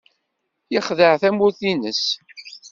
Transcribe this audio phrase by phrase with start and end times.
[0.73, 2.03] Yexdeɛ tamurt-nnes.